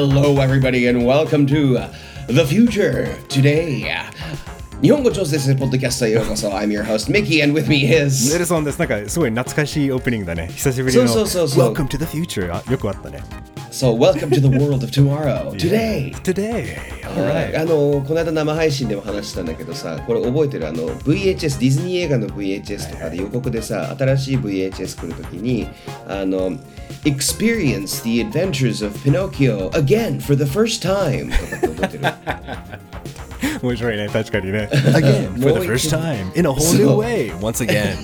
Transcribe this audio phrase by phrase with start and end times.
[0.00, 1.88] Hello, everybody, and welcome to uh,
[2.28, 3.86] The Future Today.
[4.82, 6.48] 日本語調整するポッドキャストへようこそ。
[6.50, 8.36] I'm your host, Mickey, and with me ネ is.
[8.38, 8.78] ルソンです。
[8.78, 10.48] なんかすごい懐かしいオープニングだね。
[10.48, 13.22] 久しぶりのそうそうそうそう Welcome to the future あよくあったね。
[13.71, 15.53] So, welcome to the world of tomorrow.
[15.57, 16.13] Today.
[16.23, 16.75] Today.
[17.03, 17.61] はい Alright.
[17.61, 25.67] あのこの間生配信でも話したんだけどさこれ覚えてるあの VHS ディズニー映画の VHS とかで予告でさ新しい VHS 来るときに
[26.07, 26.51] あの
[27.03, 32.03] Experience the adventures of Pinocchio again for the first time とかって覚えてる
[33.63, 34.09] 面白いね。
[34.09, 34.69] 確かにね。
[34.71, 37.95] Again, for も the う first 一度 time, in a whole new way, once again.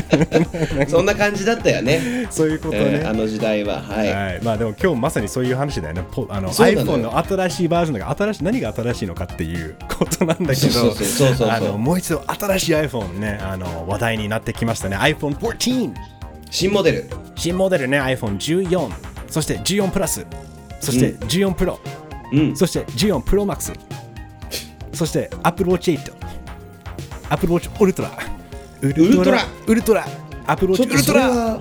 [0.88, 2.80] そんな感じだったよね、そういうことね。
[2.84, 3.82] えーあの時代は。
[3.82, 6.04] はい、はい、まあでも今日まさにそういう話だよね。
[6.10, 6.98] ポあの iPhone よ。
[6.98, 14.96] の新しいバージョンだから新しい何が新しいのかっていうことなんだけど、もう一度新しい iPhone ねあの話題になってきましたね。
[14.96, 15.92] iPhone 14
[16.50, 17.10] 新モデル。
[17.34, 18.90] 新モデルね iPhone14
[19.28, 20.26] そして14プラス。
[20.80, 21.78] そして14 Pro、
[22.32, 22.56] うん。
[22.56, 23.72] そして14 Pro Max
[24.92, 26.12] そして Apple Watch 8
[27.30, 28.31] Apple Watch Ultra
[28.82, 29.46] ウルルトラ。
[29.66, 30.04] ウルトラ。
[30.04, 30.12] ちょ
[30.54, 31.60] Watch っとそれ Ultra は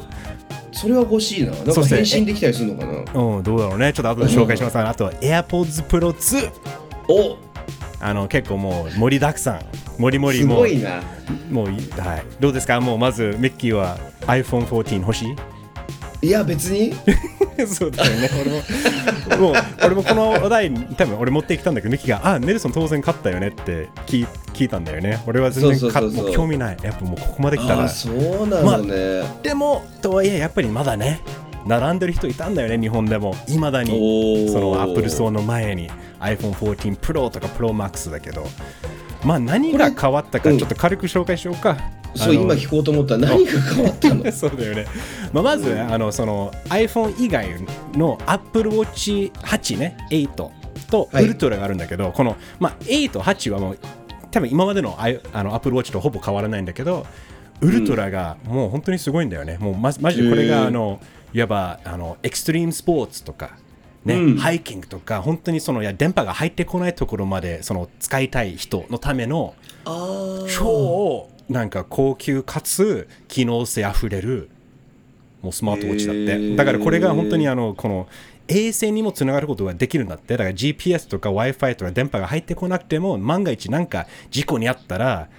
[0.72, 1.52] それは欲しいな。
[1.52, 3.22] なんか変身できたりするのかな。
[3.22, 3.94] うん、どうだろうね。
[3.94, 4.78] ちょっと後で紹介します。
[4.80, 6.52] あとは AirPods Pro 2。
[7.08, 7.38] お。
[8.00, 9.62] あの結構もう盛りだくさん。
[10.00, 10.58] 盛り盛りすもう。
[10.60, 11.02] ごいな。
[11.52, 12.24] もういはい。
[12.40, 12.82] どうですか？
[12.82, 15.26] もうまずミッキーは iPhone14 欲し
[16.22, 16.28] い？
[16.28, 16.94] いや別に
[17.68, 18.30] そうだよね。
[18.40, 25.22] 俺ももう俺もこの話題多分俺持ってきたんだけどミッキーがあネルソン当然買ったよねって聞い聞いたんだよね。
[25.28, 26.14] 俺は全然そうそうそうそう。
[26.14, 26.78] 買、もう興味ない。
[26.82, 27.90] やっぱもうここまで来たら。
[27.90, 31.22] そうなのね、でもとはいえやっぱりまだね
[31.66, 33.36] 並んでる人いたんだよね日本でも。
[33.48, 33.92] いまだに。
[33.92, 34.52] おー。
[34.52, 35.90] そのアップルストアの前に。
[36.20, 38.48] iPhone14 Pro とか ProMax だけど。
[39.24, 40.58] まあ何が変わったかうん。
[40.58, 41.78] ちょっと軽く紹介しようか、
[42.16, 44.30] そう今聞こうと思ったら何が変わったの？
[44.32, 44.86] そうだよね、
[45.32, 47.48] まあ、まず、あのその iPhone 以外
[47.94, 50.52] の Apple Watch 8ね8と
[51.12, 51.26] はい。
[51.26, 53.80] ウルトラがあるんだけど、この、まあ、8、8はもう
[54.30, 57.06] 多分今までのあいあの Apple Watch とほぼ変わらないんだけど
[57.62, 61.00] ウルトラがもう本当にすごいんだよね、もうまマジでこれがあの
[61.34, 63.52] いわばあのエクストリームスポーツとか
[64.06, 64.38] ね、うん。
[64.38, 69.54] ハイキングとか本当にそのいや電波が入ってこないところまでその使いたい人のための
[69.86, 74.50] あ超なんか高級かつ機能性あふれる
[75.42, 78.08] もうスマートウォッチだって、だからこれが本当にあのこの
[78.48, 80.38] 衛星にもつながることができるんだって。
[80.38, 85.30] だから GPS とか Wi-Fi とか電波が入ってこなくても万が一なんか事故にあったら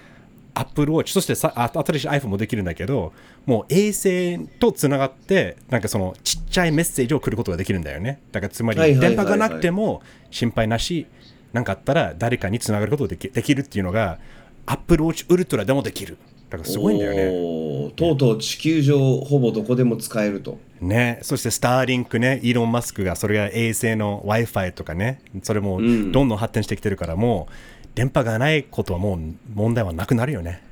[0.55, 3.13] Apple Watch そしてさあ新しい iPhone もできるんだけど
[3.45, 8.21] もう衛星とつながってなんかそのちっちゃいメッセージを送ることができるんだよね。
[8.31, 9.15] だからつまりはいはいはいはい。
[9.15, 11.07] 電波がなくても心配なし
[11.53, 14.19] なんかあったら誰かにつながることができできるっていうのが
[14.65, 16.17] Apple Watch Ultra でもできる。
[16.49, 17.25] だからすごいんだよね。
[17.31, 20.59] ねとうとう地球上ほぼどこでも使えると。
[20.81, 21.19] ね。
[21.21, 22.39] そしてスターリンクね。
[22.43, 25.21] イーロン・マスクがそれが衛星の Wi-Fi とかね。
[25.41, 29.19] それもどんどん発展してきてるからもう電波がないことはもう
[29.53, 30.63] 問題はなくなるよね。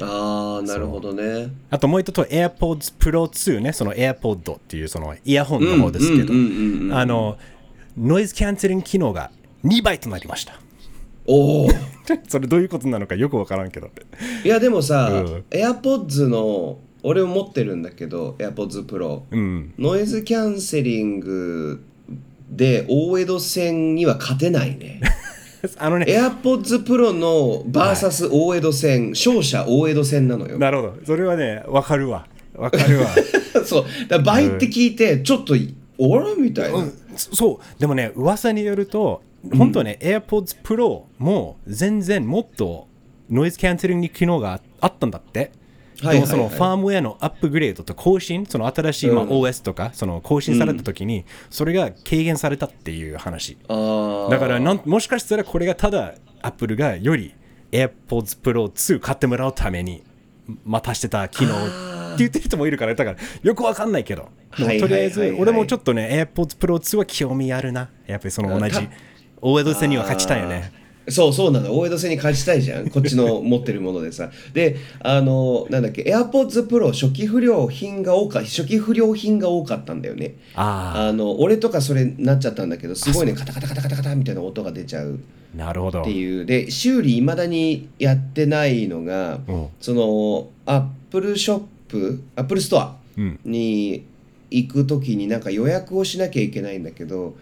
[0.00, 1.50] ああなるほどね。
[1.70, 6.32] あともう一つは AirPods Pro 2ね、その AirPod っていうそのイヤホンの方ですけど。
[6.32, 7.38] うんうんうんうんう、んあの、
[7.98, 9.30] ノイズキャンセリング機能が
[9.64, 10.60] 2倍となりました。
[11.26, 11.68] おお
[12.28, 13.90] それどういうことなのかよくわからんけど。
[14.44, 15.44] いやでもさ、うん。
[15.50, 19.74] AirPods の俺も持ってるんだけど AirPods Pro、うん。
[19.78, 21.82] ノイズキャンセリング
[22.50, 25.00] で大江戸線には勝てないね。
[25.78, 30.58] あのね、AirPods Pro の VS 大江戸線、勝者大江戸線なのよ。
[30.58, 30.94] なるほど。
[31.04, 32.26] それはね、わかるわ。
[32.54, 33.08] わかるわ。
[33.64, 33.84] そう。
[34.08, 35.54] だ倍って聞いてちょっと
[35.98, 36.92] おらみたいな、うん。
[37.16, 39.22] そそう、でもね、噂によると、
[39.54, 42.88] 本当はね、AirPods Pro も全然もっと
[43.30, 45.52] ノイズキャンセリング機能があったんだって。
[46.02, 49.30] でもそのファームウェアのアップグレードと更新、その新しいまあうん。
[49.30, 53.56] OS とか、その更新された時に、それが軽減されたっていう話。
[53.66, 57.34] だからなん、もしかしたらこれがただ、アップルがより
[57.72, 60.02] AirPods Pro 2買ってもらうために、
[60.64, 61.68] またしてた機能っ
[62.10, 67.88] て言ってる人もいるから、だからよくわかんないけど、とりあえず俺もちょっとね、AirPods Pro 2は興味あるな。
[68.06, 68.82] やっぱりその同じた、
[69.40, 70.72] 大江戸線には勝ちたいよね。
[71.08, 71.78] そうそうなの。
[71.78, 72.90] 大江戸線に勝ちたいじゃん。
[72.90, 74.30] こっちの持ってるものでさ。
[74.52, 80.34] であのなんだっけ AirPods Pro 初期不良品が多か初期不良品が多かったんだよね。
[80.54, 85.20] ああの俺とかそれなっちゃったんだけどすごいねカタカタカタカタカタみたいな音が出ちゃう。
[85.54, 86.00] あ、なるほど。
[86.00, 86.10] って。
[86.10, 86.44] いう。
[86.44, 89.68] で修理いまだにやってないのが、うん。
[89.80, 93.38] そのアップルショップアップルストアうん。
[93.44, 94.04] に
[94.50, 97.36] 行く時になんか予約をしなきゃいけないんだけど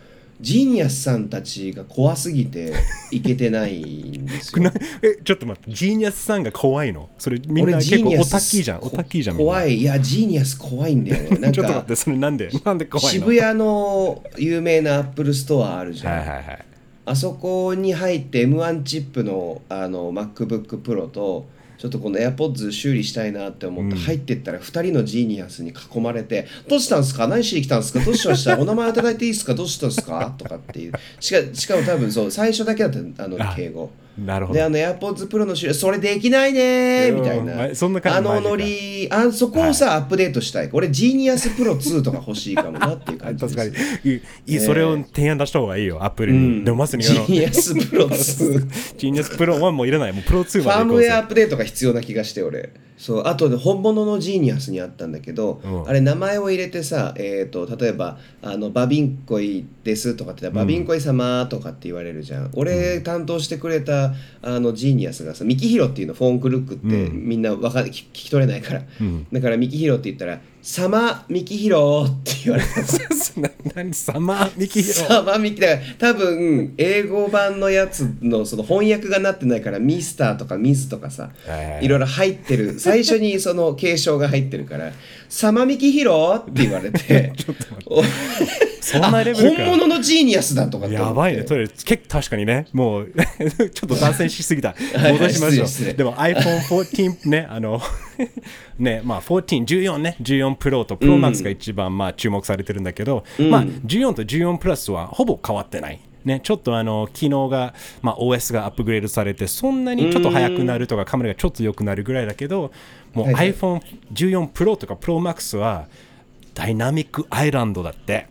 [0.45, 2.75] ジーニアスさんたちが怖すぎて
[3.11, 4.63] いけてないんですよ。
[4.63, 7.09] なえちょっと待ってジーニアスさんが怖いの？
[7.19, 9.79] それみんな結構オタッキーじゃんオタッキーじゃん怖い。
[9.79, 11.39] いやジーニアス怖いんだよね。
[11.41, 12.51] なんかちょっと待ってそれなんで？
[12.65, 13.11] なんで怖いの？
[13.11, 16.65] 渋谷の有名なアップルストアあるじゃん、はいはいはい。
[17.07, 21.47] あそこに入って M1 チップのあの MacBook Pro と
[21.85, 27.29] ちょっとこの AirPods 修理したいなって思って入ってったら2人のジーニアスに囲まれて「どうしたんすか？
[27.29, 28.01] 何しに来たんすか？
[28.03, 28.57] どうしました？
[28.59, 29.53] お名前いただいていいですか？
[29.55, 30.93] どうしたんすか?」とかっていう。
[31.21, 34.59] しかしかも多分そう最初だけだったあのあ敬語なるほど。
[34.59, 37.69] であの AirPods Pro の修理それできないねーみたいうんな。
[37.69, 40.71] まそんな感じあのノリあそこをさ、アップデートしたい。
[40.73, 44.13] 俺ジーニアスプロ2とか欲しいかもなっていう感じです 確かに。
[44.13, 46.65] いいいいそれを提案出した方がいいよアップルに、うん。
[46.65, 48.67] でもまさにジーニアスプロ2
[48.97, 50.13] ジーニアスプロ1もいらない。
[50.13, 52.71] もうプロ2ファームウェアアップデートが必要な気がして俺。
[52.97, 55.89] そうあとで本物のジーニアスにあったんだけど、うん。
[55.89, 64.04] あれ名前を入れてさ、えー、と例えばあの「バビンコイです」とかって言ったら「バビンコイ様」とかって言われるじゃん、俺担当してくれた
[64.43, 67.29] あのジーニアスがさミキヒロっていうのフォンクルックってうん。
[67.29, 69.27] みんなわか聞聞き取れないから、うん。
[69.33, 74.95] だからミキヒロって言ったら「サマ ミキヒロ」って言われたな何サマーミキヒロ？
[75.09, 82.79] サマミキだから多分英語版のやつのその翻訳がなってないからミスターとかミスとかさはいろいろ入ってる。
[82.79, 84.93] 最初にその敬称が入ってるから
[85.35, 87.33] 「サマミキヒロ」って言われて。
[87.87, 88.03] お
[88.81, 89.63] そんなレベルか。
[89.63, 91.45] あ本物のジーニアスだとかやばいね。
[91.47, 94.77] それ結構確かにね、もう ちょっと脱線しすぎた。
[94.95, 95.95] はい戻しましょう。
[95.95, 97.81] でも iPhone14 ね、あの、
[98.79, 105.99] ね、まあ14、14ね、14 Pro と Pro Max が一番まあ注目されてるんだけど、まあ14と14 Plus はほぼ変わってない。
[106.25, 112.73] ね、ちょっとあの機能が、まあ、OS がアップグレードされてそんなにちょっと速くなるとかカメラがちょっと良くなるぐらいだけど
[113.13, 113.53] もうはいはい。
[113.53, 115.87] iPhone14 Pro とか Pro Max は
[116.55, 118.29] ダイナミックアイランドだって。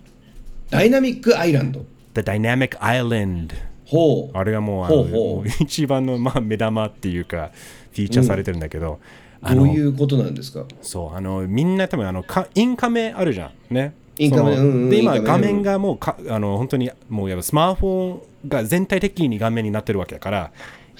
[0.69, 1.85] ダイナミックアイランド
[2.15, 3.53] The Dynamic Island
[3.85, 4.37] ほう。
[4.37, 7.51] あれがもうあのほう一番の、まあ、目玉っていうか
[7.91, 8.99] フィーチャーされてるんだけど、
[9.41, 10.65] あのどういうことなんですか？
[10.81, 13.73] そうあのみんな多分あのかインカメあるじゃん。
[13.73, 18.13] ねインカメそのうんうんで今画面がもうかあの本当にもうやスマートフォ
[18.45, 20.51] ンが全体的に画面になってるわけだから、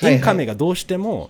[0.02, 0.16] いはい。
[0.16, 1.30] インカメがどうしても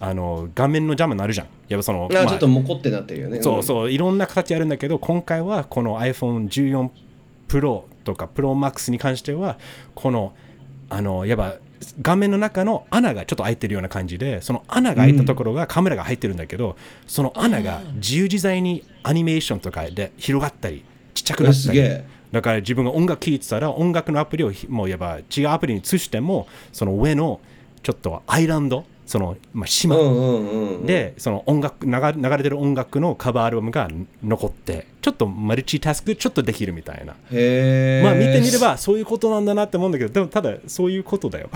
[0.00, 1.46] あの画面の邪魔になるじゃん。
[1.68, 3.42] やっぱそのあ、まあちょっとモコってなってるよね。
[3.42, 6.90] そうそういろんな形あるんだけど今回はこの iPhone14
[7.48, 9.58] Pro とか ProMax に関しては
[9.94, 10.34] この
[10.90, 11.56] あのやっぱ
[12.02, 16.76] 画面の中の穴がちょっと開いてるような感じでその穴が開いたところがカメラが入ってるんだけど、
[17.06, 20.84] その穴が自由自在にアニメーションとかで広がったり
[21.28, 21.62] ちゃくなえったり。
[21.62, 22.04] すげえ。
[22.32, 27.40] だから自分が音楽聴いてたら音楽のアプリをひもうやっぱ違うアプリに移してもその上の
[27.82, 29.96] ちょっとアイランドその、まあ、島、
[30.84, 31.90] でその音楽流
[32.36, 33.88] れてる音楽のカバーアルバムが
[34.22, 41.48] 残ってちょっとマルチタスクでちょっとできるみたいな、まあ見てみればそういうことなんだなって思うんだけどでもただそういうことだよ。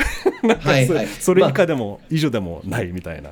[1.21, 3.31] そ,、れ以下でも、以上でもないみたいな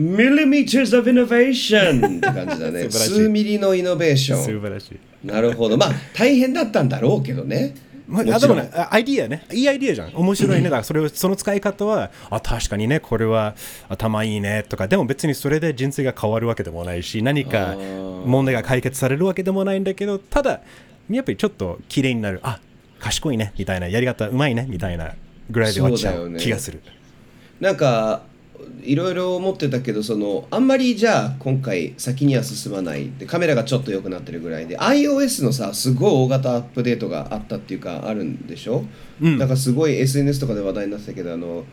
[0.00, 2.88] millimeters of innovation って感じだね。
[2.88, 4.44] 数ミリのイノベーション。
[4.44, 5.76] 素晴らしい、なるほど。
[5.76, 7.74] まあ大変だったんだろうけどね。
[8.10, 9.44] まあ、でもねあアイディアね。
[9.52, 10.12] いいアイディアじゃん。
[10.14, 10.64] 面白いね。
[10.64, 12.98] だからそれをその使い方はあ確かにね。
[12.98, 13.54] これは
[13.88, 14.64] 頭いいね。
[14.68, 14.88] とか。
[14.88, 17.76] でも別にそれで人生が変わるわけでもないし何か
[18.24, 20.60] 問題が解決されるわけでもないんだけどただ
[21.08, 22.40] やっぱりちょっと綺麗になる。
[22.42, 22.58] あ
[22.98, 23.52] 賢いね。
[23.56, 23.86] みたいな。
[23.86, 24.66] やり方うまいね。
[24.68, 25.12] みたいな
[25.48, 26.80] ぐらいで終わっちゃう気がする。
[27.60, 28.22] なんか
[28.82, 38.84] いろいろ思ってたけどそのあんまりじゃあ今回先には進まないでカメラがちょっと良くなってるぐらいで iOS のさすごい大型アップデートがあったっていうかあるんでしょ、
[39.20, 39.38] うん。
[39.38, 41.64] なんかすごい SNS とかで話題になってたけどあの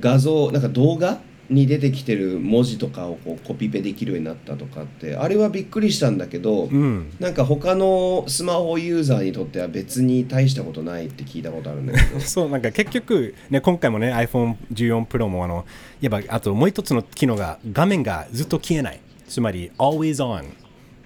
[0.00, 1.18] 画像なんか動画？
[1.50, 7.12] に出てきてる文字とかをこうコピペできるようになったとかってあれはびっくりしたんだけど、うん。
[7.20, 12.20] なんか他のスマホユーザーにとっては別に大したことないって聞いたことあるんだけど。
[12.20, 15.64] そうなんか結局、ね、今回もね iPhone14 Pro もあの
[16.00, 19.00] やっぱあともう一つの機能が画面がずっと消えない。
[19.28, 20.44] つまり always on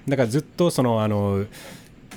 [0.09, 1.47] だからずっとそのあの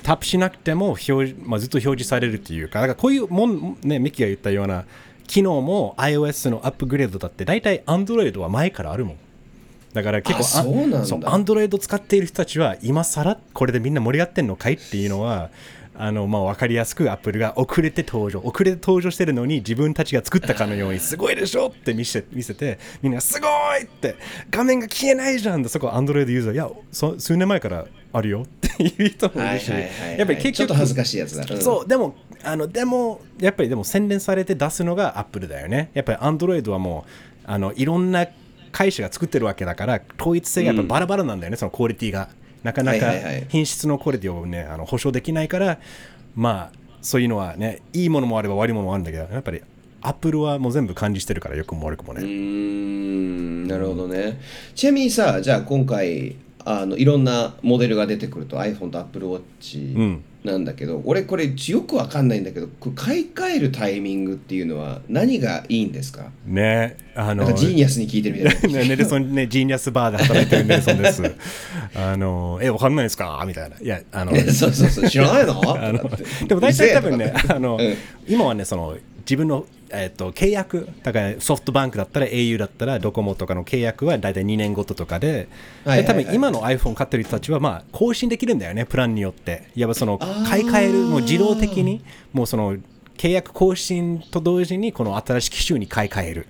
[0.02, 4.86] タップしなくても表示、まあ、ずっと表示されるっていうかだからこういうもん、ね、ミキが言ったような
[5.30, 9.16] 機能も iOS のアップグレードだって大体 Android は前からあるもん。
[9.92, 11.04] だから結構あそうなんだ。
[11.04, 15.50] そう Android 使っている人たちは今更これでみんな盛り上がってんのかいっていうのは
[15.94, 18.40] あのまあ分かりやすく Apple が遅れて登場。
[18.40, 23.46] 遅れて登場してるのに自分たちが作ったかのようにすごいでしょって見せ見せてみんなすご
[23.76, 24.16] いって
[24.50, 26.54] 画面が消えないじゃんってそこ Android ユーザー。
[26.54, 29.70] いやそ数年前からあるよっていう人もいるし。
[29.70, 31.62] やっぱり結局ちょっと恥ずかしいやつだ、うん。
[31.62, 35.90] そうでもあのでもやっぱりでも洗練されて出すのがアップルだよね。
[35.94, 37.10] やっぱり Android はもう
[37.44, 38.26] あのいろんな
[38.72, 42.28] 会社が作ってるわけだから統一性がやっぱバラバラなんだよね、そのクオリティが。
[42.62, 43.10] なかなか
[43.48, 45.78] 品質のクオリティをねあの保証できないから
[46.34, 49.62] まあそういうのはねいいものもあれば悪いものもあるんだけどやっぱり
[50.02, 53.66] アップルはもう全部管理してるからよくも悪くもね、ん。
[53.66, 54.40] なるほどね。
[54.74, 66.30] ちなみにさ、じゃあ今回あのいろんなモデルが出てくると iPhone と Apple うんなんだけど、俺これよくわかんないんだけど、買い替えるタイミングっていうのは何がいいんですか？
[66.46, 68.78] ねあのジーニアスに聞いてるみたいな。
[68.80, 71.22] ねネルソンね、ジーニアスバーで働いてるネルソンです。
[71.94, 73.44] あの、え、わかんないですか？
[73.46, 73.76] みたいな。
[73.78, 75.60] いや、あの、 そうそうそう、知らないの？
[76.48, 77.94] でも大体多分ねあの、うん
[78.26, 85.48] 今はね、その、自分の、えっと契約、だからソフトバンクだったら au だったらドコモとかの契約は大体2年ごととかで、
[85.84, 89.68] で多分今の iPhone 買ってる人たちは、まあ、更新できるんだよね、プランによって。
[89.74, 92.76] やっぱその買い替える、もう自動的に、もうその、
[93.16, 96.46] 契約更新と同時に、この新しい機種に買い替える。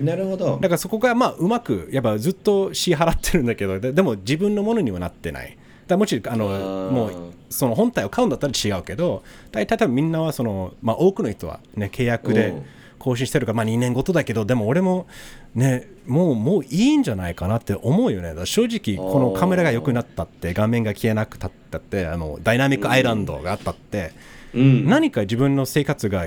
[0.00, 0.58] なるほど。
[0.60, 0.68] だ。
[0.68, 5.56] からそこがまあうまくやっぱずっと支払ってるんだけどででも自分のものにはなってない。
[5.86, 6.46] だもちろんあの
[6.90, 7.12] もう
[7.50, 12.64] その本体を買うんだったら違うけど大体多分みんなはその、まあ、多くの人は、ね、契約でうん
[13.02, 15.08] 更新してるから、まあ、2年ごとだけどでも俺も
[15.54, 24.12] ねもうもういいんじゃないかなって思うよね正直このカメラが良くなったって画面が消えなくたったってあのダイナミックアイランドがあったって、
[24.54, 24.86] うん。
[24.86, 26.26] 何か自分の生活が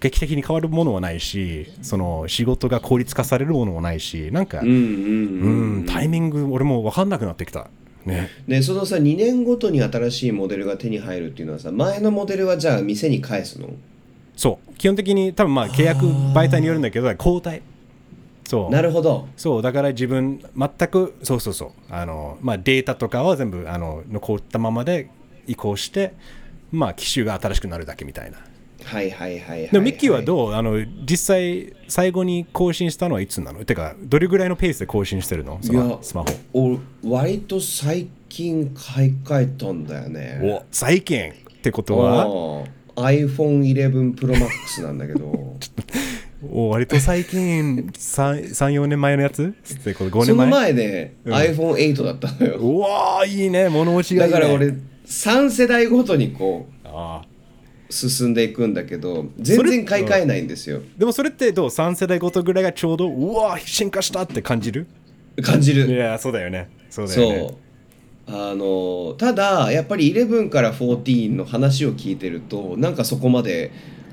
[0.00, 4.60] 劇的に変わるものはないしその仕事が効率化されるものもないしなんか。
[4.60, 7.70] うん、タイミング俺も分かんなくなってきた。
[8.04, 8.30] ね。
[8.48, 13.70] でそのさ2年ごとに新しいモデルが手に入るっていうのはさ前のモデルはじゃあ店に返すの？
[14.36, 14.74] そう。
[14.74, 17.62] 基本的に多分まあ契約媒体によるんだけど、交代。
[18.46, 18.70] そう。
[18.70, 19.62] なるほどそう。
[19.62, 21.70] だから自分、全く、そうそうそう。
[21.90, 25.10] あの、まあデータとかは全部あの残ったままで
[25.48, 26.12] 移行して、
[26.70, 28.38] まあ機種が新しくなるだけみたいな。
[28.84, 30.52] はいはいはいはいでもミッキーはうどう？
[30.52, 33.64] あの実際最後に更新したのはいつなの？
[33.64, 35.58] てかどれぐらいのペースで更新してるの？
[35.60, 36.78] そのスマホお
[37.10, 42.26] 割と最近買い替えたんだよねお最近ってことは？
[42.26, 42.64] うん
[42.96, 45.56] iPhone11 Pro Max なんだけど。
[46.52, 49.42] お割と最近34年前のやつ？
[49.42, 51.34] ってこと5その年前前ね、うん。
[51.34, 52.56] iPhone8 だったのよ。
[52.58, 53.68] うわーいいね。
[53.68, 54.74] 物持ちがいい、ね、だから俺
[55.06, 60.82] 3世代ごとにこうあー進んでいくんだけど全然買い替えないんですよ。
[60.98, 64.86] でもそれってどう？3世代ごとぐらいがちょうどうわー進化したって感じる？
[65.38, 65.90] い感じる。
[65.90, 66.68] やそうだよね。
[66.90, 67.54] そうだよね
[68.28, 73.70] あのただやっぱり11から14の話を聞いてるとなんかそこまで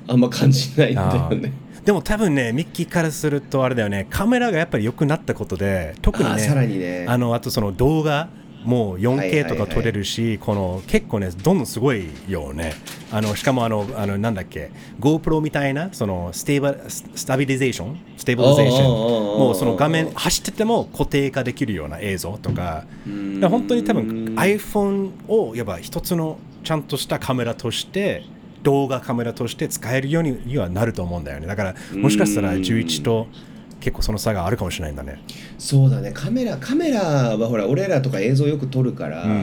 [0.07, 1.51] あんま感じないんだよね。
[1.83, 4.07] でも多分ねミッキーからするとあれだよね。
[4.09, 7.05] カメラがやっぱり良くなったことで特にねあさらにね。
[7.07, 8.29] あのあとその動画
[8.65, 12.73] もうはいはい 4K はいとか撮れるし、この結構ねどんどんすごいよね。
[13.11, 22.53] あのしかもあのあのなんだっけ GoPro みたいなその stabi stabilization stabilization もうその画面走ってても固定化できるような映像とか。
[22.53, 22.85] だか
[23.41, 28.23] ら本当に多分 iPhone をやっぱ一つのちゃんとしたカメラとして
[28.63, 31.47] 動画カメラとして使えるようににはなると思うんだよね。
[31.47, 33.27] だからもしかしたら11と
[33.83, 35.21] 結構その差があるかもしれないんだね。
[35.59, 36.11] そうだね。
[36.13, 37.01] カメラカメラ
[37.37, 39.39] はほら俺らとか映像よく撮るから、うんうんう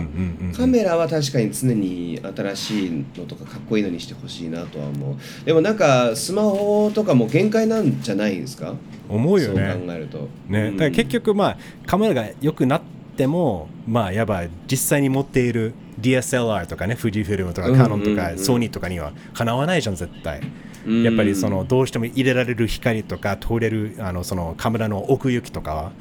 [0.48, 5.16] んカメラは確かに常に新しいのとかかっこいいのにしてほしいなとは思う。
[5.44, 8.74] でもなんかスマホとかも限界なんじゃないですか？
[9.08, 10.28] 思うよそう考ねえると。
[10.48, 10.76] ね、うん。
[10.76, 20.40] だから結局まあカメラが良くなってもまあやばい実際に持っている DSLR とかね富士フィルムとかうんカノンとかソニーとかにはかなわないじゃん絶対。
[20.86, 21.02] うん。
[21.02, 25.92] やっぱりそのどうしても入れられる光とか通れるあのそのカメラの奥行きとかは。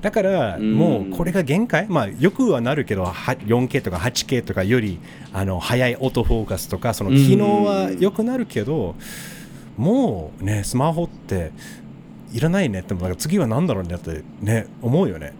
[0.00, 0.74] だからうん。
[0.74, 1.86] もうこれが限界？
[1.88, 4.98] まあよくはなるけどは 4K とか 8K とかより
[5.32, 8.94] あの速いオートフォーカスとかその機能は良くなるけど
[9.76, 11.52] もうねスマホって
[12.32, 15.34] いらないねって次は何だろうねってね思うよね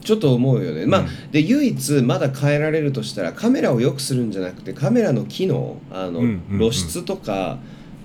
[0.00, 1.30] ちょっと思うよね、まあうん。
[1.30, 7.58] で唯一まだ変えられるとしたらカメラを良くするんじゃなくてカメラの機能あの、露出とか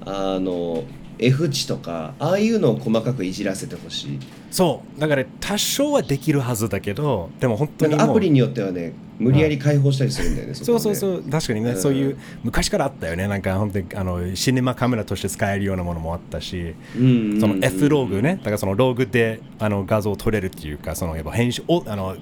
[0.06, 0.84] あの
[1.20, 4.20] F 値とかああいうのを細かくいじらせてほしい
[4.54, 5.00] そう。
[5.00, 10.96] だから多少はできるはずだけどでも本当にアプリによってはね無理やり開放したりするんだよね、 そうそうう。
[10.96, 11.82] そう確かにね、うん。
[11.82, 13.28] そういう昔からあったよね。
[13.28, 18.36] なんか本当にあのシネマカメラとして使えるようなものもあったし、うんその F ローグね。
[18.36, 22.16] だからそのローグであの画像を撮れるっていうかそのやっぱ編集おあの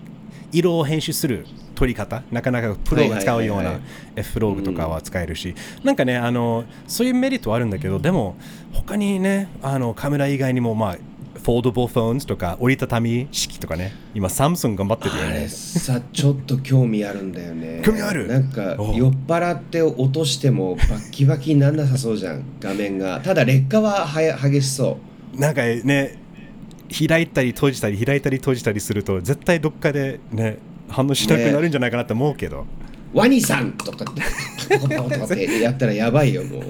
[0.54, 1.46] 色を編集する
[1.76, 3.80] 撮り方なかなかプロが使うような
[4.16, 8.36] F ローグとかは使えるし、なんかねあのそういうメリットはあるんだけどでも
[8.72, 10.98] 他にねあのカメラ以外にもまあ
[11.44, 13.94] foldable phones とか折りたたみ式とかね。
[14.14, 15.48] 今サムスン頑張ってるよね。
[15.48, 17.82] さちょっと興味あるんだよね。
[17.84, 18.28] 興味ある？
[18.28, 23.20] なんかお酔っ払って落としてもバッキバキになんなさそうじゃん画面が。
[23.22, 24.98] ただ劣化ははや激しそ
[25.36, 25.40] う。
[25.40, 26.20] なんかね
[27.08, 32.66] 開いたり閉じたり開いたり閉じたりすると絶対どっかでね反応しなくなるんじゃないかなって思うけど、
[33.14, 36.64] ワニさんとかってやったらやばいよもう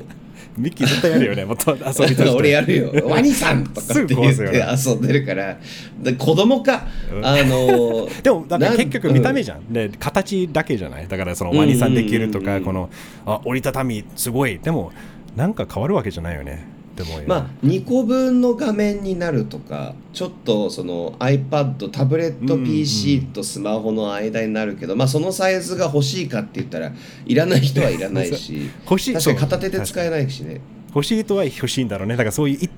[0.58, 2.30] ミッキー絶対やるよねもっと遊びとして。
[2.30, 2.92] 俺やるよ。
[3.08, 4.44] ワニさんとかって言って
[4.88, 5.58] 遊んでるから。
[6.02, 6.88] で子供か
[7.24, 11.08] あの でもだから結局見た目じゃん、で形だけじゃない？
[11.08, 12.90] だからそのワニさんできるとかこの
[13.26, 14.60] あ折りたたみすごい。
[14.60, 14.92] でも
[15.36, 26.92] なんか変わるわけじゃないよねでもまあ2個分の画面になるとかちょっとその iPad タブレット PC とスマホの間になるけど、まあそのサイズが欲しいかって言ったら
[27.26, 29.14] いらない人はいらないし 欲しい。
[29.14, 30.62] 確かに片手で使えないしね。
[30.94, 32.16] 欲しい人は欲しいんだろうね。
[32.16, 32.70] だからそういう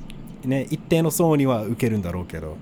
[0.46, 2.56] い、ね、一定の層には受けるんだろうけど。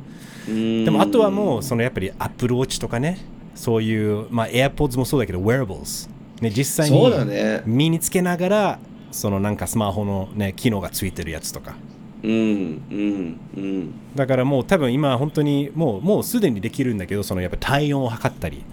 [0.47, 3.19] ででもあとはもうそのやっぱり Apple Watch とかね。
[3.55, 6.09] そういう、まあ、AirPods もそうだけど Wearables、
[6.41, 7.61] ね、実際にそうだね。
[7.65, 8.79] 身につけながら
[9.11, 11.75] そのなんかスマホの、ね、機能がついてるやつとか。
[12.23, 13.93] うんうんうん。
[14.15, 18.63] だからもう多分今本当にもうもうすでにできるんだけどそのやっぱ体温を測ったり。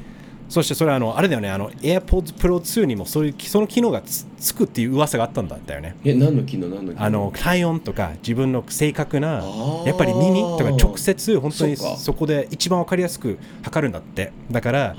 [0.48, 5.94] そしてそれはあのあれだよねあの AirPods Pro 2にもそういうその機能がつつくっていう噂があったんだったよね。
[6.04, 7.04] え何の機能何の機能？
[7.04, 9.44] あの体温とか自分の正確な
[9.84, 14.32] やっぱり耳とか直接本当にそこで一番わかりやすく測るんだって。
[14.50, 14.96] だから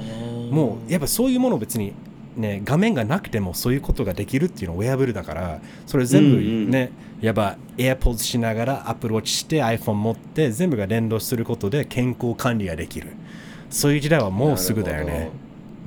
[0.52, 1.94] もうやっぱそういうものを別に
[2.40, 6.70] ね画面がなくてもそういうことができるっていうのはウェアブルだからそれ全部うんうん。
[6.72, 6.92] ね、
[7.22, 13.10] やっぱ AirPods しながら Apple Watch して iPhone 持って全部が連動することで健康管理ができる。
[13.70, 15.30] そういう時代はもうすぐだよね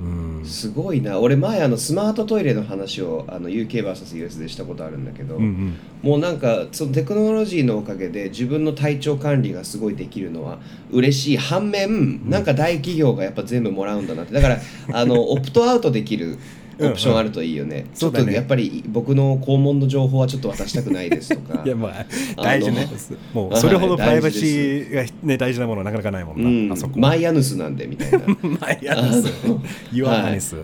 [0.01, 0.45] うん。
[0.45, 1.19] すごいな。
[1.19, 5.77] 俺前あのスマートトイレの話をあの UKVSUS でしたことあるんだけど、うんうん。
[6.01, 10.59] もうなんかそのテクノロジーのおかげで自分の体調管理がすごいできるのは
[10.91, 14.33] 嬉しい反面なんか大企業がやっぱ全部もらうんだなって。
[14.33, 14.59] だから
[14.91, 16.37] あのオプトアウトできる
[16.79, 21.35] オプションあるといいよね、ちょっとやっぱり僕の肛門の情報はちょっと渡したくないです。
[21.35, 22.05] とかいやまあ
[22.41, 22.87] 大事ね
[23.33, 26.71] もうそれほどプライバシーが、ね、大事なものはなかなかないもんな、うん。
[26.71, 26.99] あそこ。
[26.99, 28.19] マイアヌスなんでみたいな。
[28.61, 29.27] マイアナス。
[29.45, 29.61] あの
[29.91, 30.23] You はい。
[30.23, 30.63] Are honest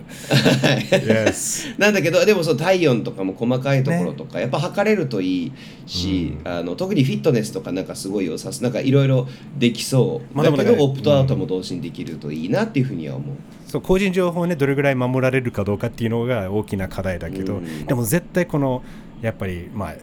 [0.90, 5.52] Yes なんだけどでもその体温とかも細かいところとか、やっぱ測れるといい
[5.86, 13.36] し、あの特にフィットネスとかなんかすごい良さすなんかいろいろできそう、だけどオプトアウトも同時にできるといいなっていうふうには思う、
[13.70, 17.86] そう個人情報をねどれぐらい守られるかどうかっていうのが大きな課題だけど、うん。
[17.86, 18.82] でも絶対この
[19.22, 19.94] やっぱりまあ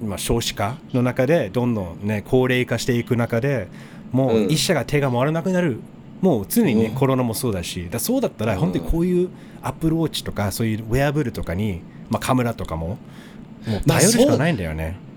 [0.00, 3.68] まあ少子化の中でどんどんね高齢化していく中で
[4.12, 4.50] もううん。
[4.50, 5.80] 一社が手が回らなくなる、
[6.20, 6.94] もう常にね、うん。
[6.94, 8.60] コロナもそうだしだそうだったらうん。
[8.60, 9.28] 本当にこういう
[9.62, 12.98] アップルウォッチとかそういうウェアブルとかに、まあ、カメラとかも
[13.66, 14.96] もうまあ頼るしかないんだよね。
[15.02, 15.07] あ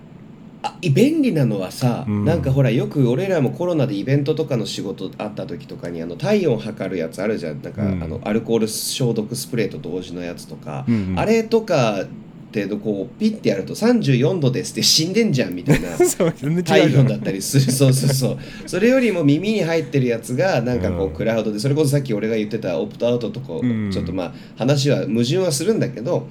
[0.90, 2.24] 便利なのはさ、うん。
[2.24, 7.62] なんかほらよく俺らもコロナでイベントとかの仕事あった時とかにあの体温測るやつあるじゃん。
[7.62, 8.02] なんか、うん。
[8.02, 11.18] あのアルコール消毒スプレーと同時のやつとか、うんうん。
[11.18, 12.06] あれとかっ
[12.52, 15.88] てこうピッてやると34度ですって死んでんじゃんみたいな
[16.62, 17.62] 体温だったりする。
[17.72, 18.38] そうそうそう。
[18.66, 21.12] それよりも耳に入ってるやつがなんかこううん。
[21.14, 23.90] クラウドでそれこそさっき俺が言ってたオプトアウトとこううん。
[23.90, 26.26] ちょっとまあ話は矛盾はするんだけど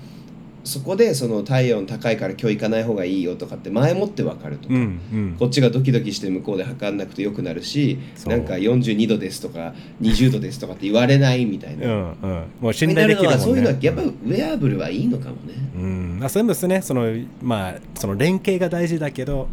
[0.64, 5.36] そこでその体温高いから今日行かない方がいいよとかって前もって分かるとか、うんうん。
[5.40, 11.88] こっちがドキドキして向こうで測んなくてよくなるしなんか42度ですとか20度ですとかって言われないみたいな。
[11.88, 13.44] うんうん、もう信頼できるもんね。
[13.44, 15.54] そういうのはやっぱウェアブルはいいのかもね。
[15.76, 16.82] うん、あそうですね。
[16.82, 17.08] その
[17.42, 19.48] まあその連携が大事だけど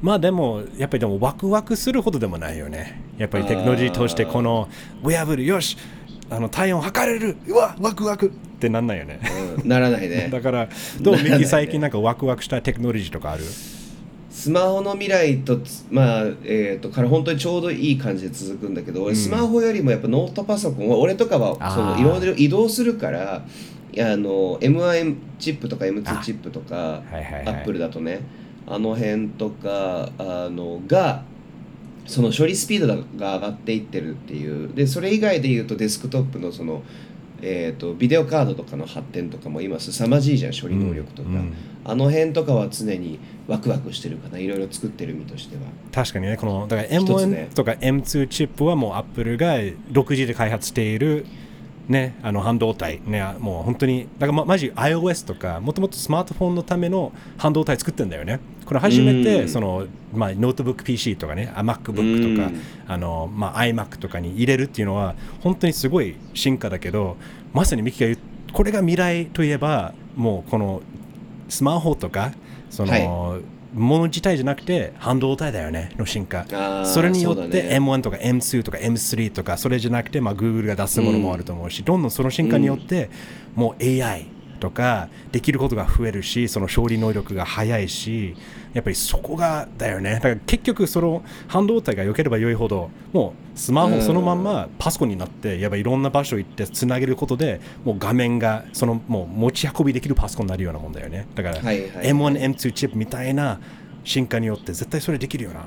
[0.00, 3.00] まあでもやっぱりでもワクワクするほどでもないよね。
[3.18, 4.68] やっぱりテクノロジー通してこの
[5.02, 5.76] ウェアブルよし
[6.36, 7.36] あの体温測れる。
[7.46, 8.26] うわワクワク。
[8.26, 8.30] っ
[8.62, 9.20] てなんないよね。
[9.62, 10.28] うん、ならないね。
[10.32, 10.68] だから
[11.00, 13.44] どうならないねミキ最近なんかワクワクしたテクノロジーとかある？
[14.30, 19.16] スマホの未来とつまあえー、とから本当にちょうどいい感じで続くんだけど俺うん。
[19.16, 23.44] スマホよりもやっぱノートパソコンは俺とかはそのいろいろ移動するから
[23.92, 26.22] いやあの M1 チップとか M2 あ。
[26.24, 27.46] チップとかはいはいはい。
[27.46, 28.20] アップルだとね
[28.66, 31.24] あの辺とかあのが
[32.06, 34.74] その処理スピードが上がっていってるっていう。
[34.74, 36.82] でそれ以外で言うとデスクトップのその
[37.44, 41.54] えー、とビデオカードとかの発展とかも今凄まじいじゃん処理能力とか、うんうん。
[41.84, 45.62] あの辺とかは常にワクワクしてるかないろいろ作ってる身としては。
[45.90, 47.48] 確かにねこのだから一つね。
[47.50, 49.56] M1 とか M2 チップはもうアップルが
[49.90, 51.26] 独自で開発している
[51.88, 58.40] ね、あの半導体、ね、もう本当に、だからまマジ iOS とか、もともとスマートフォンのための半導体作ってんだよね。
[58.64, 59.48] これ初めうて、ん。
[59.48, 67.16] その、まあ、ノートブック PC とかね、あ MacBook とかうん、あの、まあ、iMac とかに入れるっていうのは、本当にすごい進化だけど、
[67.52, 68.18] まさにミキが言う、
[68.52, 70.82] これが未来といえば、もうこの
[71.48, 72.32] スマホとか、
[72.70, 73.40] その、
[73.74, 76.46] もの自体じゃなくて半導体だよねの進化。
[76.84, 77.78] それによってね。
[77.78, 83.10] M1 とか M2 とか M3 とかそれじゃなくて、まあ、Google が出すものもあると思うし、どんどんその進化によって、
[83.54, 84.26] もう AI
[84.62, 88.36] とかできることが増えるしその処理能力が速いし
[88.74, 90.14] やっぱりそこがだよね。
[90.14, 101.26] だから結局その半導体が良ければ良いほどもうスマホそのまんまパソコンになってやっぱいろんな場所行ってつなげることでもう画面がそのもう持ち運びできるパソコンになるようなもんだよね。
[101.34, 102.06] だからはいはい。
[102.06, 103.58] M1、M2 チップみたいな
[104.04, 105.66] 進化によって絶対それできるよな。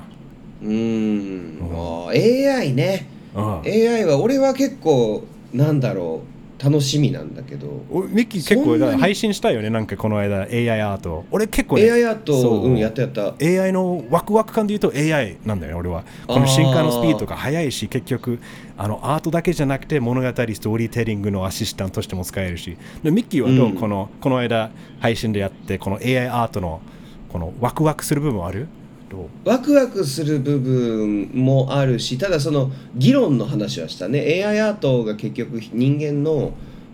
[0.62, 1.58] うーん。
[1.58, 3.06] もう AI ね。
[3.34, 3.60] うん。
[3.60, 7.66] AI は俺は結構なんだろう楽しみなんだけど。
[7.90, 11.24] おミッキー結構配信したよねなんかこの間 AI アート。
[11.30, 12.66] 俺結構ね AI アートそう。
[12.66, 13.34] うんやったやった。
[13.40, 16.04] AI のワクワク感で言うと AI なんだよね俺は。
[16.26, 18.38] この進化のスピードが速いし結局
[18.78, 22.76] あのアートだけじゃなくて物語ストーリーテリングのアシスタントとしても使えるし。
[23.02, 23.76] でミッキーはどう、うん。
[23.76, 26.80] このこの間配信でやってこの AI アートの
[27.28, 28.68] このワクワクする部分はある？
[29.10, 29.48] どう？
[29.48, 34.44] ワクワクする部分もあるしただその議論の話はしたね。
[34.44, 36.52] AI アートが結局人間の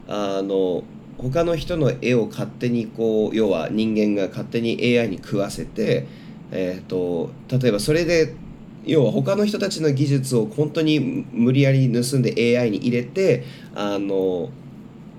[0.09, 0.85] あの
[1.18, 6.07] 他の人の絵を勝手にこう要は人間が勝手に AI に食わせて、
[6.51, 8.35] えー、と例えばそれで
[8.85, 13.44] 要は他の人たちの技術を本当に無理やり盗んで AI に入れて
[13.75, 14.51] あの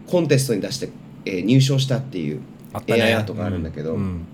[0.08, 0.90] コンテストに出して、
[1.26, 2.42] えー入賞したっていう
[2.74, 4.26] AI アートがあるんだけど、うん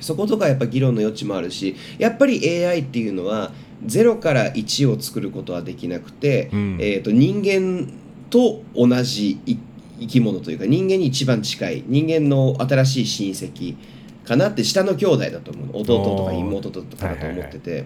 [0.00, 3.52] そことかやっぱ議論の余地もあるしやっぱり AI っていうのは
[3.86, 6.78] 0から1を作ることはできなくて、うん。
[6.80, 7.88] えー、と人間
[8.30, 9.56] と同じい
[10.00, 13.76] 生き物というか人間に一番近い人間の新しい親戚
[14.24, 15.76] かなって下の兄弟だと思うの。
[15.78, 17.84] 弟とか妹とかだと思ってて。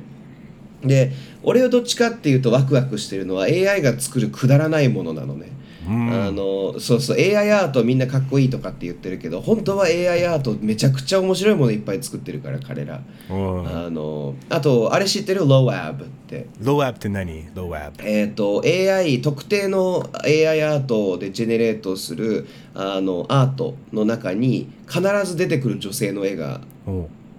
[0.82, 1.12] で
[1.44, 13.02] 俺はどっちかっていうとワクワクしてるのは AI が作るくだらないものなのね、うんあのそうそう AI アートみんなかっこいいとかって言ってるけど本当は AI アートめちゃくちゃ面白いものいっぱい作ってるから彼ら。
[13.30, 16.46] うんあのあとあれ知ってる？LOAB って。
[16.60, 17.48] LOAB って何？
[17.54, 26.60] LOAB えっ、と AI 特定の AI アートで generate するあのアートの中に必ず出てくる女性の絵が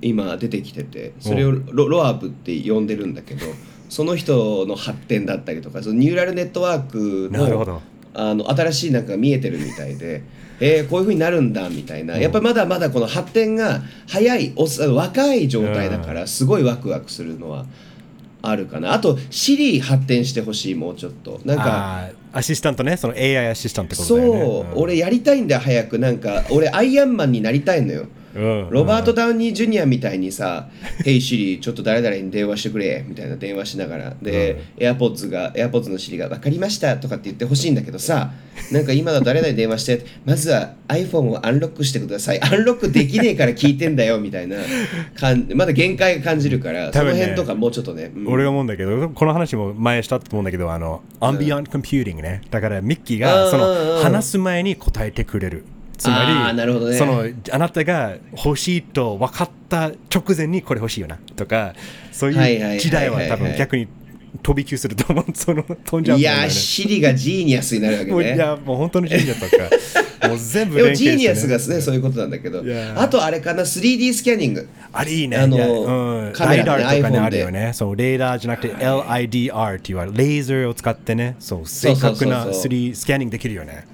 [0.01, 3.45] 今出てきててそれをロロアブって呼んでるんだけど
[3.89, 7.81] その人の発展だったりとかそのニューラルネットワークのなるほど
[8.13, 10.21] あの新しいなんかが見えてるみたいで。
[10.59, 12.17] えーこういうふうになるんだみたいな。
[12.17, 17.65] やっぱまだまだこの発展が早いお若い状態だからすごいワクワクするのは
[18.41, 18.93] あるかな。
[18.93, 21.41] あと Siri 発展してほしいもうちょっと。
[21.43, 22.95] なんかアシスタントね。
[22.97, 24.69] その AI アシスタントってことそう、だよね。
[24.75, 25.99] 俺やりたいんだよ早く。
[25.99, 28.69] なんか俺アイアンマンになりたいのようん。
[28.69, 30.69] ロバート・ダウニー・ジュニアみたいにさ
[31.05, 34.15] 「Hey Siri ちょっと誰々に電話してくれ」みたいな電話しながら。
[34.21, 38.31] で、AirPods が AirPods の Siri が「分かりました」とかって言ってほしいんだけどさ
[38.71, 42.41] なんか今の誰々に電話してまずは iPhone をアンロックしてください。
[42.41, 44.57] アンロックできねえから聞いてんだよみたいな
[45.19, 46.91] かんまだ限界が感じるから、ね。
[46.91, 48.27] の辺とかもうちょっとね、うん。
[48.27, 52.41] 俺が思うんだけどこの話も前したと思うんだけどあの ambient computing ね。
[52.49, 55.65] だからミッキーがその話す前に答えてくれる
[56.03, 56.97] つまりなるほどね。
[56.97, 61.73] そのあなたが欲しいと分かった直前にこれ欲しいよなとか
[62.11, 63.87] そうはいう時代は多分逆に
[64.41, 65.25] 飛び級すると思う。
[65.33, 66.23] その飛んじゃうね。
[66.23, 68.11] やー、 Siri がジーニアスになるわけね。
[68.11, 70.27] もういやもう本当にジーニアとか。
[70.27, 72.63] もう全部でもジーニアスがね、そういうことなんだけど。
[72.95, 74.67] あとあれかな、3D スキャニング。
[74.91, 75.37] あれいいね。
[75.37, 77.71] あのいやうん、カメラねライダーとかねあるよね。
[77.73, 82.71] そう、レーダーじゃなくて LIDR っていうレーザーを使ってね、そう、正確なそうそうそうそう。
[82.71, 83.85] 3D スキャニングできるよね。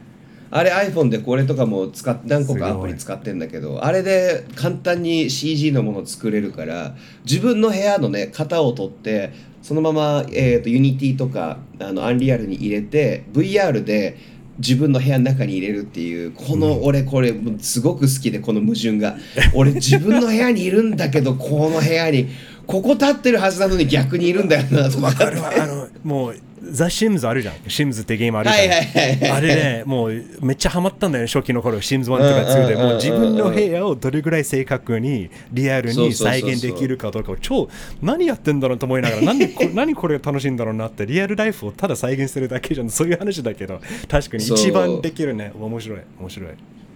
[0.51, 9.31] あれ iPhone でこれとかも使っ何個かアプリ使ってんだけどあれで簡単に CG のものを作れるから自分の部屋のね型を取って
[9.61, 14.17] そのまま、えー、と Unity とかあのアンリアルに入れて VR で
[14.57, 19.15] 自分の部屋の中に入れるっていうこの俺これすごく好きでこの矛盾が。
[19.55, 22.27] 俺自分の部屋にいるんだけどこの部屋に
[22.69, 25.51] ここ立ってるはずなのに逆にいるんだよなとかるわ。
[25.59, 27.55] あの、もう、ザ・シムズあるじゃん。
[27.67, 28.59] シムズってゲームあるじゃん。
[28.59, 31.81] はいはいはいはいあれね、もうめっちゃハマったんだよね、初期の頃。
[31.81, 32.73] シムズ1とか2で。
[32.73, 37.69] うんうんうんうんもう自分の部屋をどれぐらい正確に、リアルに再現できるかどうかを超、
[38.01, 42.89] 何やってんだろうと思いながら、なんでこ何これが楽しいんだろうなって、リアルライフをただ再現するだけじゃん。
[42.89, 45.51] そういう話だけど、確かに一番できるね。
[45.59, 45.99] 面白い。
[46.19, 46.49] 面白い。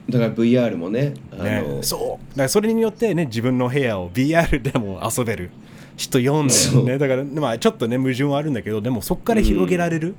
[0.10, 5.50] だから VR もねあねの、そうだからそれによってね自分の部屋を VR でも遊べる
[5.96, 6.86] 人読んでそう。
[6.86, 10.16] ねだからまあちょっとね矛盾はあるんだけどでもそこから広げられる、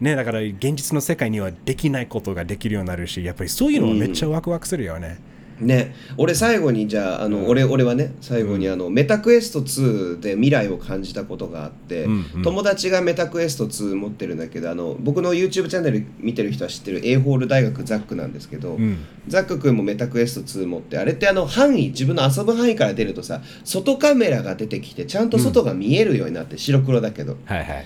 [0.00, 5.18] ねだから現実の世界にはできないことができるようになるしやっぱりそういうのはめっちゃワクワクするよね、
[5.60, 12.42] ね、俺最後にじゃああの、俺俺はね最後にあの、メタクエスト2で未来を感じたことがあって、うんうん。
[12.42, 18.98] 友達がメタクエスト2持ってるんだけどあの僕の YouTube チャンネル見てる人は知ってる A ホール大学ザックなんですけど、ん。
[19.28, 27.36] ザック君もメタクエスト2持ってあれってあの範囲自分の遊ぶ範囲から出るとさ外カメラが出てきてちゃんと外が見えるようになって、白黒だけど。
[27.46, 27.84] はいはい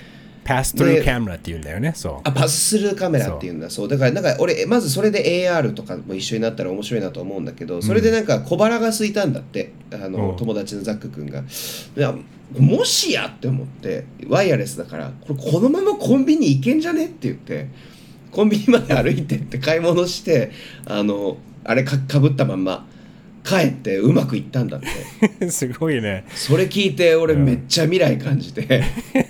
[0.50, 1.92] pass through camera っていうんだよね。
[1.94, 2.20] そう。
[2.24, 3.70] あパススルーカメラっていうんだ。
[3.70, 3.88] そう。
[3.88, 9.72] だからなんか俺まずそれで AR とかも一緒になったら面白いなと思うんだけどそれでなんか小腹が空いたんだって。
[9.92, 10.36] あの、うん。
[10.36, 11.40] 友達のザック君が。
[11.40, 12.14] いや
[12.58, 17.68] もしやって思ってワイヤレスだからこれこのままコンビニ行けんじゃねって言って
[18.32, 20.50] コンビニまで歩いてって買い物して
[20.84, 22.88] あのあれかかぶったまんま
[23.42, 24.80] 帰ってうまくいったんだっ
[25.38, 25.48] て。
[25.50, 26.24] すごいね。
[26.34, 28.82] それ聞いて俺めっちゃ未来感じて、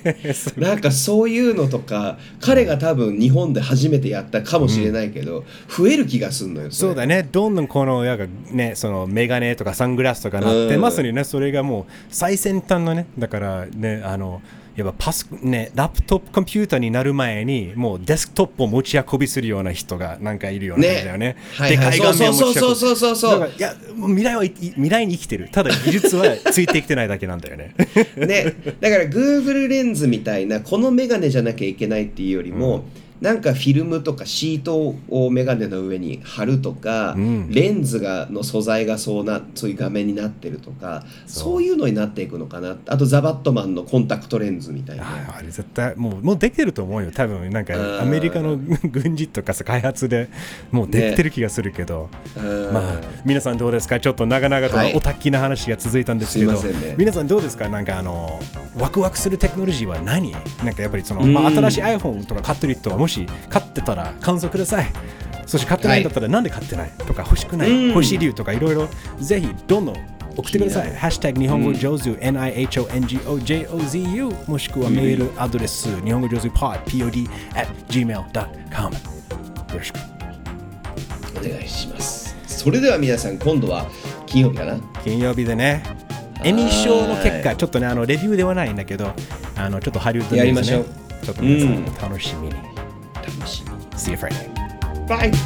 [0.57, 6.73] なんかそういうのとか彼が多分日本で初めてやったかもしれないけど、増える気がすんのよれ。
[6.73, 7.27] そうだね。
[7.31, 14.41] どんどんこの、なんかね、そのメガネとかサングラスとかなって、うんまさにね、それがもう最先端のね、だからね、あの、
[14.75, 21.35] やっぱパス、ね、ラップトップコンピューターになる前に、もうデスクトップを持ち運びするような人がなんかいるような感じだよね。
[21.55, 25.49] はいはいでを持ち運ぶそうそうそうそうそういや、未来はい未来に生きてる。
[25.51, 27.75] ただ技術はついてきてないだけなんだよね。
[28.15, 32.85] ね、だから Google レンズみたいなこのメガネじゃなきゃいけないっていうよりも、
[33.21, 37.49] なんかフィルムとかシートをメガネの上に貼るとか、ん。
[37.51, 41.63] レンズがの素材がそうなそういう画面になってるとかそう。
[41.63, 45.03] いうのになっていくのかなあとザバットマンのコンタクトレンズみたいな。
[45.03, 47.49] ああれ絶対もうもうできてると思うよ多分。
[47.51, 47.65] なんうん。
[47.65, 48.57] かアメリカの
[48.91, 50.27] 軍事とかさ開発で
[50.71, 52.73] もうできてる気がするけど、うん。
[52.73, 53.99] まあ皆さんどうですか？
[53.99, 54.93] ちょっと長々とはい。
[54.95, 56.95] おたっきな話が続いたんですけど、すいね。
[56.97, 57.69] 皆さんどうですか？
[57.69, 58.39] なんかあの
[58.79, 60.31] ワクワクするテクノロジーは何？
[60.31, 60.37] な
[60.71, 61.33] んかやっぱりその、うん。
[61.33, 64.87] まあ、新しい iPhone とか買ってる人はもし買ってたら感想ください。
[65.45, 67.89] そして買ってないんだったらなんで買ってないとか欲しくない、うん。
[67.89, 68.87] 欲しい理由とかいろいろ
[69.19, 69.95] ぜひどんどん
[70.37, 70.95] 送ってください。
[70.95, 78.99] ハッシュタグ日本語上手、NIHONGOJOZU もしくはメールアドレス、日本語上手 pod, pod at gmail.com よ
[79.75, 79.97] ろしく。
[81.37, 82.37] お願いします。
[82.47, 83.89] それでは皆さん今度は
[84.25, 84.79] 金曜日かな？
[85.03, 85.83] 金曜日でね、
[86.43, 89.13] エミー賞の結果、ちょっとね、あのレビューではないんだけど、
[89.57, 90.45] あのちょっとハリウッドニュースね。
[90.45, 90.85] やりましょう。
[91.25, 91.85] ちょっと皆さうんん。
[92.13, 92.70] 楽しみに。
[94.01, 94.49] 楽しみ See you Friday.
[95.07, 95.37] バイ日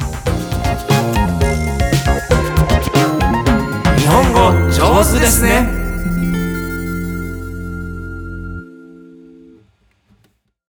[4.06, 4.38] 本語
[4.72, 5.85] 上手ですね